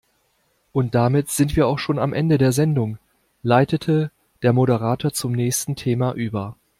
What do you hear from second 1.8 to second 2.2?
am